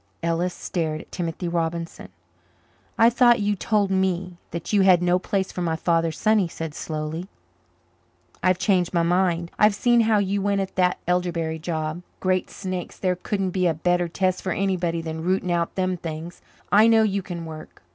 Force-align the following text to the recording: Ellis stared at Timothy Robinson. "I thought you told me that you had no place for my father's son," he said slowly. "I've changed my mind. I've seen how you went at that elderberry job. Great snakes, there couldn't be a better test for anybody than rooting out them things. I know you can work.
Ellis 0.23 0.55
stared 0.55 1.01
at 1.01 1.11
Timothy 1.11 1.47
Robinson. 1.47 2.09
"I 2.97 3.11
thought 3.11 3.39
you 3.39 3.55
told 3.55 3.91
me 3.91 4.37
that 4.49 4.73
you 4.73 4.81
had 4.81 4.99
no 4.99 5.19
place 5.19 5.51
for 5.51 5.61
my 5.61 5.75
father's 5.75 6.17
son," 6.19 6.39
he 6.39 6.47
said 6.47 6.73
slowly. 6.73 7.27
"I've 8.41 8.57
changed 8.57 8.95
my 8.95 9.03
mind. 9.03 9.51
I've 9.59 9.75
seen 9.75 10.01
how 10.01 10.17
you 10.17 10.41
went 10.41 10.59
at 10.59 10.73
that 10.75 10.97
elderberry 11.05 11.59
job. 11.59 12.01
Great 12.19 12.49
snakes, 12.49 12.97
there 12.97 13.15
couldn't 13.15 13.51
be 13.51 13.67
a 13.67 13.75
better 13.75 14.07
test 14.07 14.41
for 14.41 14.51
anybody 14.53 15.03
than 15.03 15.21
rooting 15.23 15.51
out 15.51 15.75
them 15.75 15.97
things. 15.97 16.41
I 16.71 16.87
know 16.87 17.03
you 17.03 17.21
can 17.21 17.45
work. 17.45 17.83